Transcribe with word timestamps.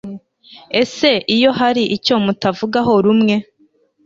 Ese 0.81 1.09
iyo 1.35 1.49
hari 1.59 1.83
icyo 1.95 2.15
mutavugaho 2.25 2.93
rumwe 3.05 3.35